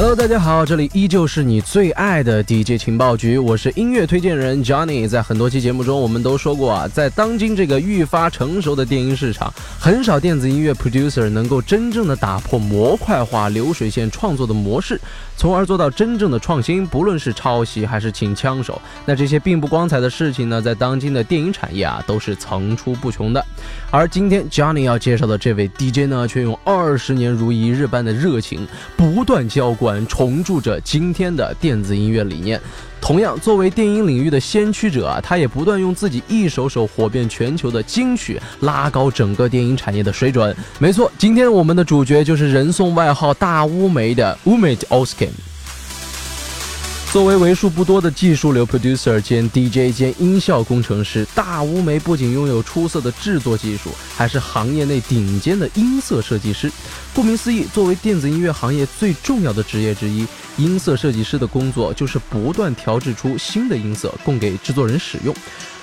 [0.00, 5.08] Hello，大家好，这里依旧是你最爱的 DJ 情报局，我是音乐推荐人 Johnny。
[5.08, 15.00] 在很多期节目中，我们都说过啊，在当今这个愈发成熟的电音市场，很少电子音乐 producer 能够真正的打破模块化流水线创作的模式，
[15.38, 16.84] 从而做到真正的创新。
[16.84, 23.42] 不论是抄袭还是请枪手，那这些并不光彩的事情呢，在当今的电影产业啊，都是层出不穷的。
[23.90, 28.66] 而今天嘉宁要介绍的这位 DJ 呢，却用二十年如一日般的热情，
[28.96, 30.04] 不断浇灌。
[30.08, 32.60] 重铸着今天的电子音乐理念。
[33.00, 40.54] 同样，作为电影领域的先驱者啊，他也不断用自己一首首火遍全球的金曲，拉高整个电影产业的水准。
[40.78, 45.30] 没错，今天我们的主角就是人送外号“大乌梅”的 Umid Oskin。
[47.10, 56.70] 作为为数不多的技术流 producer 兼 DJ 兼音效工程师，大乌梅不仅拥有出色的制作技术，还是行业内顶尖的音色设计师。
[57.14, 60.26] 顾名思义，作为电子音乐行业最重要的职业之一，
[60.58, 65.34] 音色设计师的工作就是不断调制出新的音色供给制作人使用。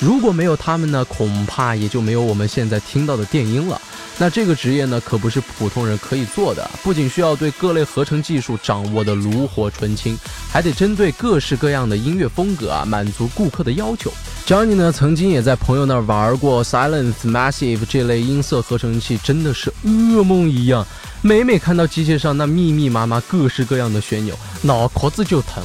[0.00, 3.78] 如果没有他们呢，恐怕也就没有我们现在听到的电音了。
[4.16, 10.18] 那这个职业呢，可不是普通人可以做的，不仅需要对各类合成技术掌握的炉火纯青，
[10.50, 14.12] 还得针对各式各样的音乐风格啊，满足顾客的要求。
[14.46, 20.86] Johnny 呢，曾经也在朋友那儿玩过 Silence Massive 这类音色合成器，真的是噩梦一样。
[21.22, 25.62] 每每看到机械上那密密麻麻、各式各样的旋钮，脑壳子就疼。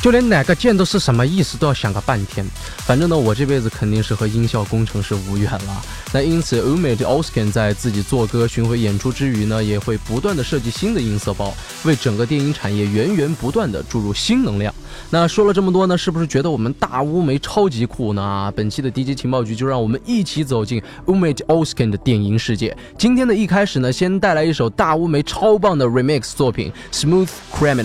[0.00, 2.46] 就连哪个键都是什么意思都要想个半天。
[2.78, 5.82] 反正呢，我这辈子肯定是和音效工程师无缘了。
[6.12, 11.52] 那因此，Umid Oskin 在自己做歌、巡回演出之余呢，也会不断的设计新的音色包，
[11.84, 14.72] 为整个电影产业源源不断的注入新能量。
[15.10, 18.52] 那说了这么多呢，是不是觉得我们大乌梅超级酷呢？
[18.56, 22.76] 本期的 DJ 情报局就让我们一起走进 Umid Oskin 的电影世界。
[22.96, 27.84] 今天的一开始呢，先带来一首大乌梅超棒的 Remix 作品《Smooth Criminal》。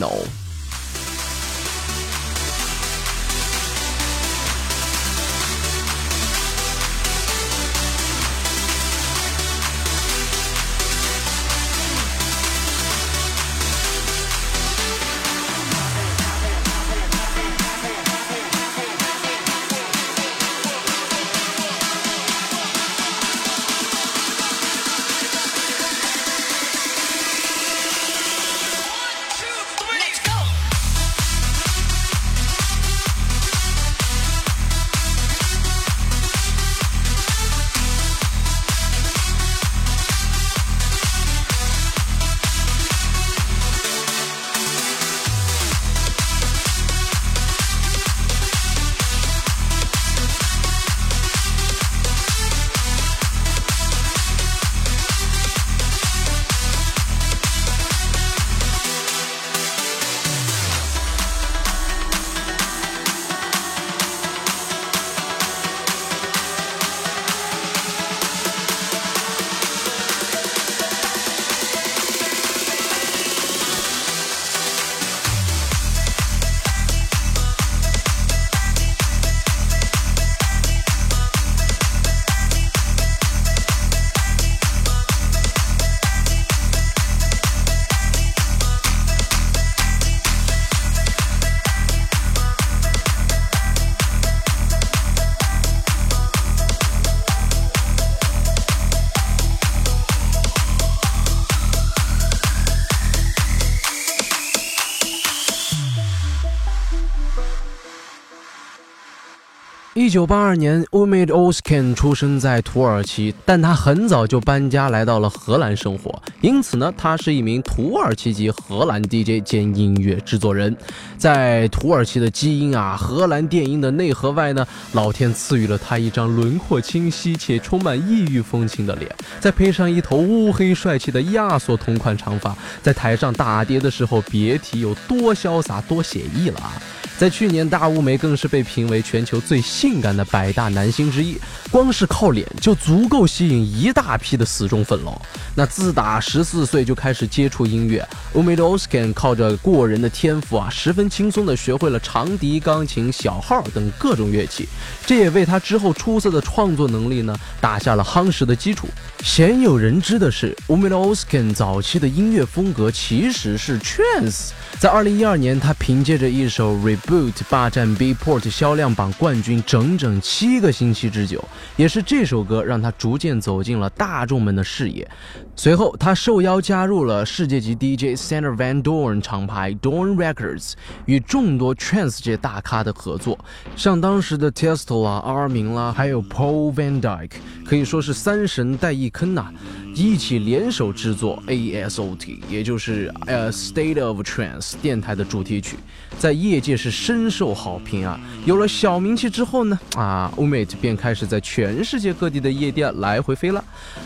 [110.13, 120.77] 九八二年，Umid Oskin 出生在土耳其，但他很早就搬家来到了荷兰生活，因此呢，他是一名土耳其籍荷兰 DJ 兼音乐制作人。
[121.17, 129.09] 在土耳其的基因啊，荷兰电音的内核外呢，老天赐予了他一张轮廓清晰且充满异域风情的脸，
[129.39, 136.79] 再配上一头乌黑帅气的亚索同款长发，在台上打碟的时候，别提有多潇洒、多写意了啊！
[137.15, 141.39] 在去年，大乌梅更是被评为全球最性感的百大男星之一，
[141.71, 145.21] 光是靠脸就足够吸引一大批的死忠粉了。
[145.55, 154.67] 那自打十四岁就开始接触音乐，Umid Oskin 靠着过人的天赋啊，十分轻松地学会了长笛、钢琴、小号等各种乐器，
[155.05, 158.89] 这也为他之后出色的创作能力呢打下了夯实的基础。
[159.23, 164.49] 鲜有人知的是，Umid Oskin 早期的音乐风格其实是 trance。
[164.83, 171.41] 在二零一二年，他凭借着一首《Reboot 霸占 B-Port 销量榜冠军整整七个星期之久，
[171.77, 175.09] 也是这首歌让他逐渐走进了大众们的视野。
[175.55, 180.73] 随后，他受邀加入了世界级 DJ Sander Van Dorn 厂牌 Dorn Records，
[181.05, 183.39] 与众多 Trance 界大咖的合作，
[183.77, 187.31] 像当时的 Tiesto 啦、阿明啦，还有 Paul Van Dyke，
[187.65, 189.49] 可以说是三神带一坑呐，
[189.95, 195.77] 一起联手制作 ASOT，也就是呃 State of Trance 电台的主题曲，
[196.19, 198.19] 在业界是深受好评啊。
[198.45, 203.63] 有了小名气之后呢，啊 u m a t e 便开始在全世界各地的夜店来回飞了。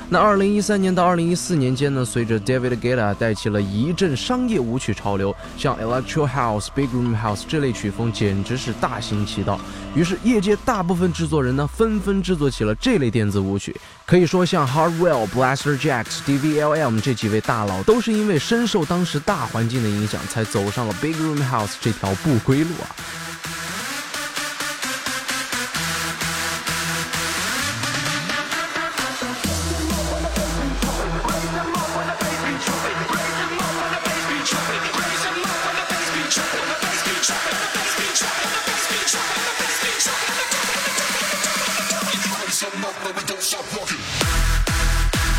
[0.10, 9.60] 那二零一三年到二零一四年间呢，随着 David Guetta 带起了一阵商业舞曲潮流，像 Electro House、Big Room House 这类曲风简直是大行其道。
[9.96, 13.76] 于是业界大部分制作人呢，纷纷制作起了这类电子舞曲。
[14.06, 23.27] 可以说，像 Hardwell、Blaster Jacks、DVLM 这几位大佬，都是因为深受当时大环境的影响，才走走上了 Big Room House 这条不归路啊。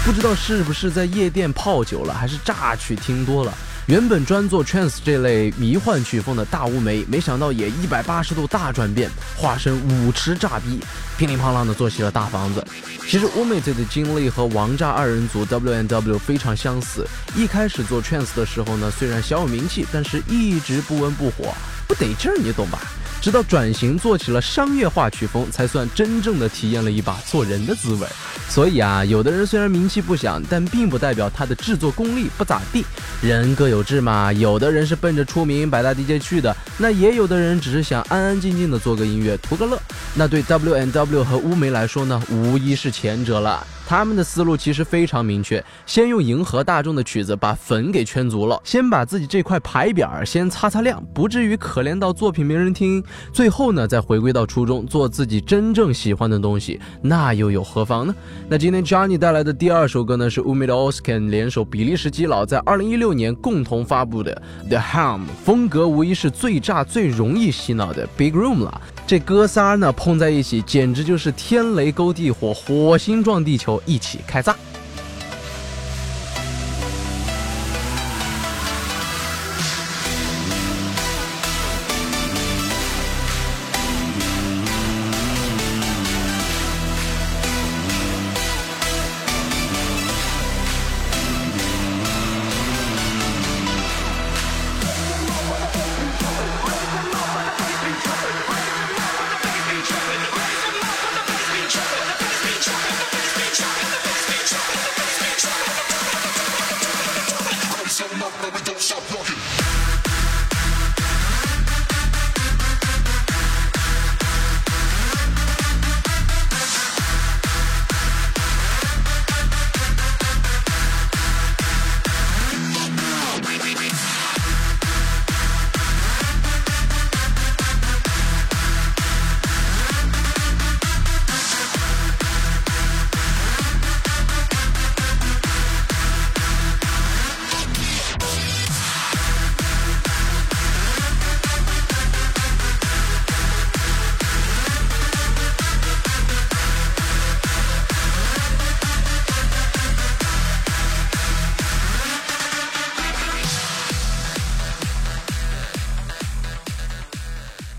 [0.08, 3.52] 不知道是不是在夜店泡久了，还是榨曲听多了。
[3.88, 10.82] 原本专做 trance 这类迷幻曲风的大乌梅，没想到也一百八十度大转变，化身舞池炸逼，
[11.18, 12.64] 乒铃乓啷的做起了大房子。
[13.06, 17.06] 其实乌梅这的经历和王炸二人组 W N W 非常相似。
[17.36, 21.54] 一开始做 trance 的时候呢，虽然小有名气，但是一直不温不火，
[21.86, 22.80] 不得劲儿，你懂吧？
[23.20, 28.06] 直到转型做起了商业化曲风，才算真正的体验了一把做人的滋味。
[28.48, 32.84] 所以啊，有的人虽然名气不响，但并不代表他的制作功力不咋地。
[33.20, 39.80] 人各有志嘛，有的人是奔着出名百大 DJ 去的，那也有的人只是想安安静静的做个音乐，图个乐。
[40.14, 43.66] 那对 W N W 和乌梅来说呢，无疑是前者了。
[43.88, 53.02] 他们的思路其实非常明确，先用迎合大众的曲子把粉给圈足了，先把自己这块牌匾先擦擦亮，不至于可怜到作品没人听。
[53.32, 58.14] 最后呢，再回归到初衷，做自己真正喜欢的东西，那又有何妨呢？
[58.46, 68.80] 那今天 Johnny 带来的第二首歌呢，是 Umid Oskan 联手比利时基佬在2016年共同发布的 The Ham，风格无疑是最炸、最容易洗脑的 Big Room 了。
[69.08, 74.54] 这哥仨呢碰在一起，简直就是天雷勾地火，火星撞地球，一起开炸！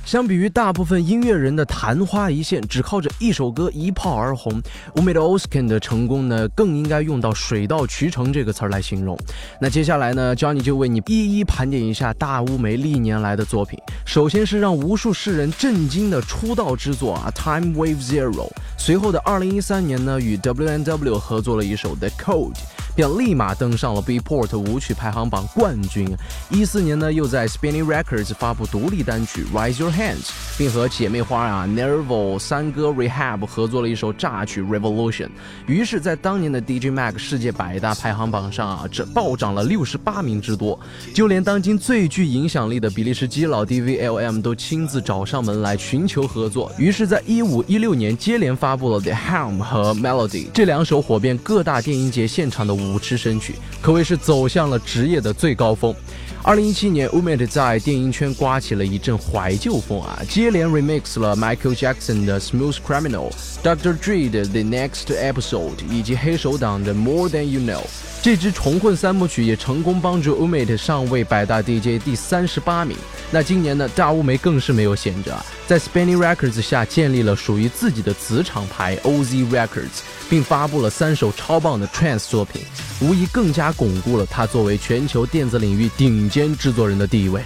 [0.09, 4.59] 相比于大部分音乐人的昙花一现，只靠着一首歌一炮而红
[4.95, 9.15] ，Umid Oskan 的成功呢，更应该用到水到渠成这个词儿来形容。
[9.61, 13.77] 那接下来呢，Johnny 就为你一一盘点一下大乌梅历年来的作品。
[14.03, 18.31] 首先是让无数世人震惊的出道之作啊，《Time Wave Zero》。
[18.79, 22.53] 随后的2013年呢，与 W N W 合作了一首《The Code》。
[22.99, 26.05] 便立马登上了 Beatport 舞曲排行榜冠军。
[26.49, 30.17] 一四年呢，又在 Spinning Records 发布独立单曲《Raise Your Hands》，
[30.57, 35.27] 并和姐妹花啊 Nervo 三哥 Rehab 合作了一首炸曲《Revolution》。
[35.65, 40.77] 于是，在当年的 DJ Mag 世界百大排行榜上啊，这暴涨了六十八名之多。
[41.13, 46.69] 就连当今最具影响力的比利时基佬 DVLM 都亲自找上门来寻求合作。
[46.77, 52.88] 于是，在一五一六年接连发布了《The Helm》和《Melody》这两首火遍各大电音节现场的舞。
[52.93, 55.93] 舞痴神曲可谓是走向了职业的最高峰。
[56.41, 63.29] 二零一七年 u m a d 在电音圈刮起了一阵怀旧风啊，接连 remix 了 Michael Jackson 的 Smooth Criminal、
[63.61, 63.97] Dr.
[63.97, 67.83] Dre 的 The Next Episode 以及黑手党的 More Than You Know。
[68.21, 72.97] 这支重混三部曲也成功帮助 Umate 上位百大 DJ 第三十八名。
[73.31, 75.33] 那今年呢，大乌梅更是没有闲着，
[75.65, 82.61] 在 Spinning Records 下建立了属于自己的子厂牌 OZ Records，并发布了三首超棒的 Trance 作品，
[82.99, 87.41] 无疑更加巩固了他作为全球电子领域顶尖制作人的地位。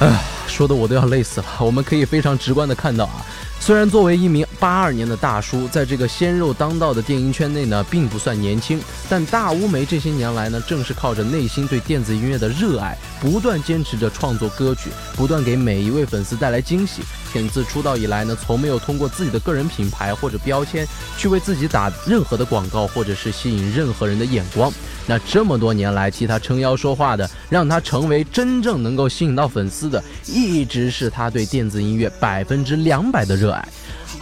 [0.00, 1.46] 唉，说的我都要累死了。
[1.60, 3.26] 我们可以非常直观的看到啊。
[3.60, 17.02] 虽然作为一名八二年的大叔，在这个鲜肉当道的电音圈内呢，并不算年轻，但大乌梅这些年来呢，正是靠着内心对电子音乐的热爱，不断坚持着创作歌曲，不断给每一位粉丝带来惊喜。
[17.32, 20.86] 品自出道以来呢，从没有通过自己的个人品牌或者标签
[21.18, 24.72] 去为自己打任何的广告，或者是吸引任何人的眼光。
[25.08, 33.66] 那这么多年来替他撑腰说话的，让他成为真正能够吸引到粉丝的，一直是他对电子音乐百分之两百的热爱。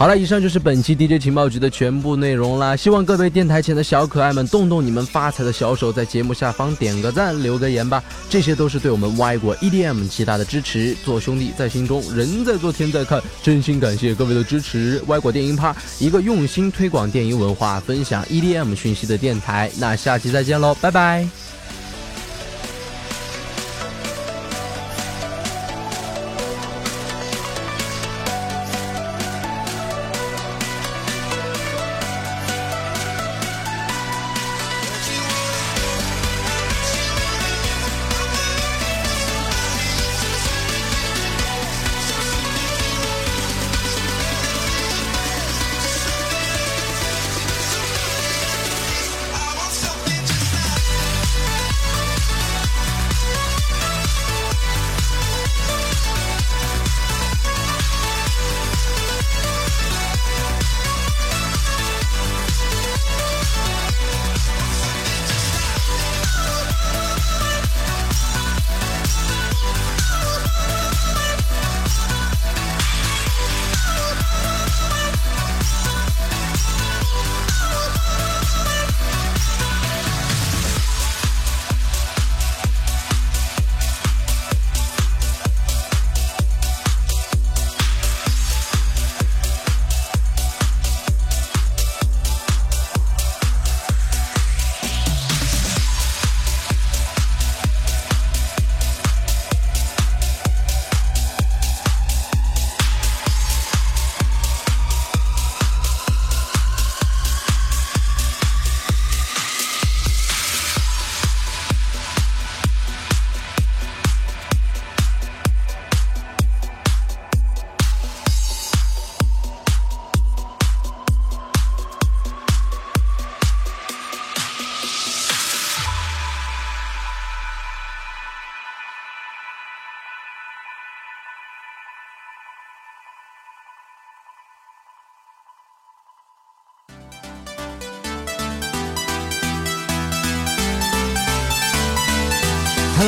[0.00, 2.74] 好了，以上就是本期 DJ 情报局的全部内容啦。
[2.74, 8.02] 希望各位电台前的小可爱们动动你们发财的小手，在节目下方点个赞，留个言吧。
[8.30, 10.96] 这些都是对我们歪国 EDM 极大的支持。
[11.04, 15.02] 做兄弟在心中，人在做天在看，真心感谢各位的支持。
[15.08, 19.70] 歪国电音趴，一个用心推广电音文化、分享 EDM 讯息的电台。
[19.78, 21.28] 那下期再见喽，拜拜。